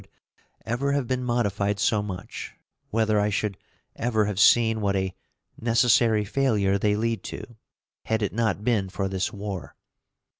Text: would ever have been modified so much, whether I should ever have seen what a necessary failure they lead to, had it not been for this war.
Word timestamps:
would 0.03 0.09
ever 0.65 0.91
have 0.93 1.05
been 1.05 1.23
modified 1.23 1.77
so 1.79 2.01
much, 2.01 2.55
whether 2.89 3.19
I 3.19 3.29
should 3.29 3.55
ever 3.95 4.25
have 4.25 4.39
seen 4.39 4.81
what 4.81 4.95
a 4.95 5.13
necessary 5.61 6.25
failure 6.25 6.79
they 6.79 6.95
lead 6.95 7.21
to, 7.25 7.43
had 8.05 8.23
it 8.23 8.33
not 8.33 8.63
been 8.63 8.89
for 8.89 9.07
this 9.07 9.31
war. 9.31 9.75